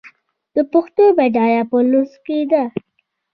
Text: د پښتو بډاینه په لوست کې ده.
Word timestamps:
د 0.55 0.57
پښتو 0.71 1.03
بډاینه 1.17 1.63
په 1.69 1.77
لوست 1.89 2.15
کې 2.25 2.37
ده. 2.51 2.63